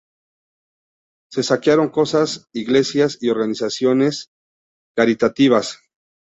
Se 1.31 1.43
saquearon 1.43 1.89
casas, 1.97 2.47
iglesias 2.53 3.19
y 3.21 3.29
organizaciones 3.29 4.31
caritativas. 4.97 5.77